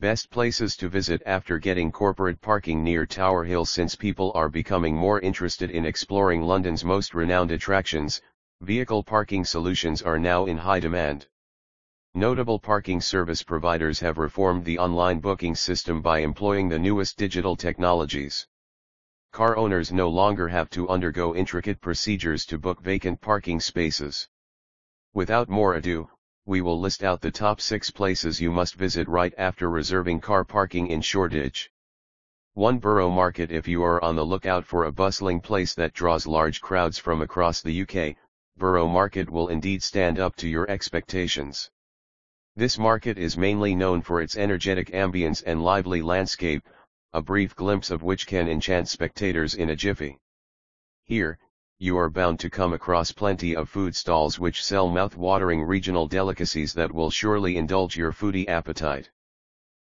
[0.00, 4.94] Best places to visit after getting corporate parking near Tower Hill since people are becoming
[4.94, 8.22] more interested in exploring London's most renowned attractions,
[8.60, 11.26] vehicle parking solutions are now in high demand.
[12.14, 17.56] Notable parking service providers have reformed the online booking system by employing the newest digital
[17.56, 18.46] technologies.
[19.32, 24.28] Car owners no longer have to undergo intricate procedures to book vacant parking spaces.
[25.12, 26.08] Without more ado,
[26.48, 30.46] we will list out the top 6 places you must visit right after reserving car
[30.46, 31.70] parking in Shoreditch.
[32.54, 36.26] 1 Borough Market If you are on the lookout for a bustling place that draws
[36.26, 38.16] large crowds from across the UK,
[38.56, 41.70] Borough Market will indeed stand up to your expectations.
[42.56, 46.66] This market is mainly known for its energetic ambience and lively landscape,
[47.12, 50.18] a brief glimpse of which can enchant spectators in a jiffy.
[51.04, 51.38] Here,
[51.80, 56.72] you are bound to come across plenty of food stalls which sell mouth-watering regional delicacies
[56.72, 59.08] that will surely indulge your foodie appetite.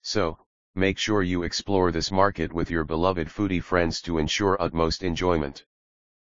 [0.00, 0.38] So,
[0.74, 5.66] make sure you explore this market with your beloved foodie friends to ensure utmost enjoyment.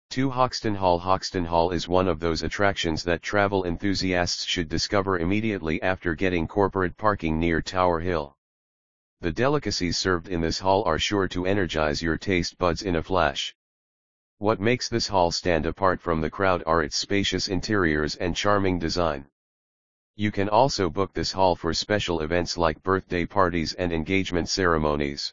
[0.08, 5.18] 2 Hoxton Hall Hoxton Hall is one of those attractions that travel enthusiasts should discover
[5.18, 8.34] immediately after getting corporate parking near Tower Hill.
[9.20, 13.02] The delicacies served in this hall are sure to energize your taste buds in a
[13.02, 13.54] flash.
[14.38, 18.80] What makes this hall stand apart from the crowd are its spacious interiors and charming
[18.80, 19.26] design.
[20.16, 25.32] You can also book this hall for special events like birthday parties and engagement ceremonies.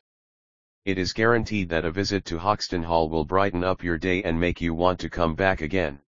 [0.85, 4.39] It is guaranteed that a visit to Hoxton Hall will brighten up your day and
[4.39, 5.99] make you want to come back again.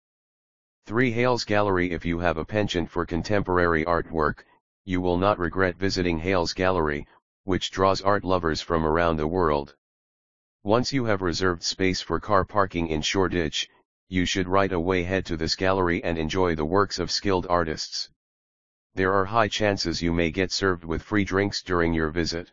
[0.86, 4.44] 3 Hales Gallery If you have a penchant for contemporary artwork,
[4.86, 7.08] you will not regret visiting Hales Gallery,
[7.44, 9.76] which draws art lovers from around the world.
[10.66, 13.68] Once you have reserved space for car parking in Shoreditch,
[14.08, 18.10] you should right away head to this gallery and enjoy the works of skilled artists.
[18.96, 22.50] There are high chances you may get served with free drinks during your visit.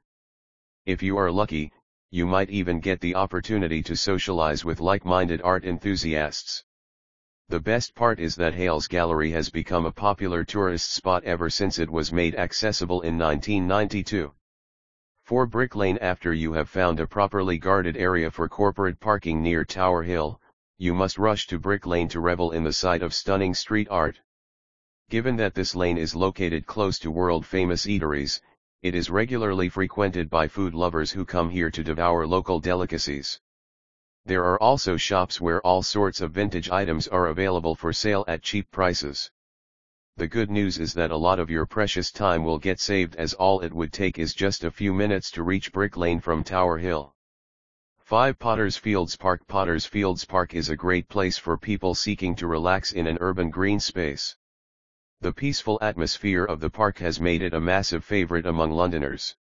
[0.86, 1.70] If you are lucky,
[2.11, 6.64] you might even get the opportunity to socialize with like-minded art enthusiasts.
[7.48, 11.78] The best part is that Hales Gallery has become a popular tourist spot ever since
[11.78, 14.32] it was made accessible in 1992.
[15.30, 19.64] 4 Brick Lane After you have found a properly guarded area for corporate parking near
[19.64, 20.41] Tower Hill,
[20.76, 24.18] you must rush to Brick Lane to revel in the sight of stunning street art.
[25.08, 28.41] Given that this lane is located close to world-famous eateries,
[28.82, 33.38] it is regularly frequented by food lovers who come here to devour local delicacies.
[34.24, 38.42] There are also shops where all sorts of vintage items are available for sale at
[38.42, 39.30] cheap prices.
[40.16, 43.32] The good news is that a lot of your precious time will get saved as
[43.32, 46.76] all it would take is just a few minutes to reach Brick Lane from Tower
[46.78, 47.15] Hill.
[48.00, 52.47] 5 Potters Fields Park Potters Fields Park is a great place for people seeking to
[52.48, 54.37] relax in an urban green space.
[55.21, 59.37] The peaceful atmosphere of the park has made it a massive favorite among Londoners.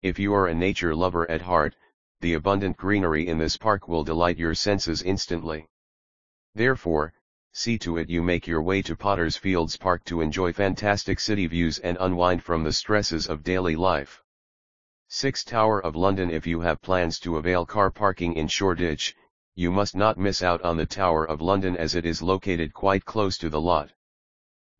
[0.00, 1.76] If you are a nature lover at heart,
[2.20, 5.68] the abundant greenery in this park will delight your senses instantly.
[6.54, 7.12] Therefore,
[7.54, 11.46] see to it you make your way to Potter's Fields Park to enjoy fantastic city
[11.46, 14.22] views and unwind from the stresses of daily life.
[15.08, 19.14] 6 Tower of London If you have plans to avail car parking in Shoreditch,
[19.54, 23.04] you must not miss out on the Tower of London as it is located quite
[23.04, 23.92] close to the lot.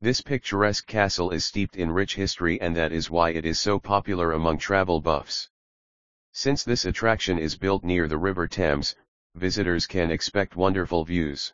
[0.01, 3.79] This picturesque castle is steeped in rich history and that is why it is so
[3.79, 5.51] popular among travel buffs.
[6.33, 8.97] Since this attraction is built near the River Thames,
[9.35, 11.53] visitors can expect wonderful views.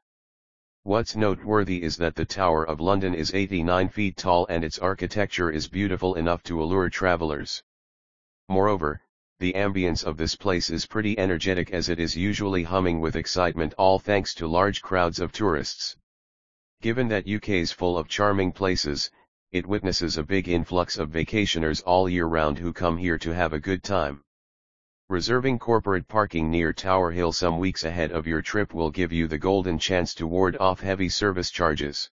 [0.89, 5.51] What's noteworthy is that the Tower of London is 89 feet tall and its architecture
[5.51, 7.63] is beautiful enough to allure travelers.
[8.49, 9.03] Moreover,
[9.39, 13.75] the ambience of this place is pretty energetic as it is usually humming with excitement
[13.77, 15.95] all thanks to large crowds of tourists.
[16.81, 19.11] Given that UK's full of charming places,
[19.53, 23.53] it witnesses a big influx of vacationers all year round who come here to have
[23.53, 24.25] a good time.
[25.11, 29.27] Reserving corporate parking near Tower Hill some weeks ahead of your trip will give you
[29.27, 32.11] the golden chance to ward off heavy service charges.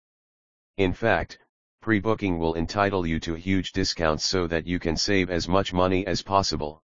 [0.76, 1.38] In fact,
[1.80, 6.04] pre-booking will entitle you to huge discounts so that you can save as much money
[6.04, 6.82] as possible.